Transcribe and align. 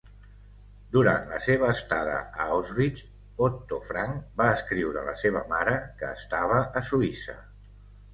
Durant 0.93 1.25
la 1.33 1.41
seva 1.47 1.67
estada 1.73 2.15
a 2.21 2.47
Auschwitz, 2.55 3.03
Otto 3.47 3.79
Frank 3.89 4.23
va 4.41 4.47
escriure 4.55 4.99
a 5.03 5.05
la 5.11 5.13
seva 5.25 5.43
mare 5.53 5.77
que 6.01 6.09
estava 6.15 6.59
a 6.83 6.85
Suïssa. 6.89 7.37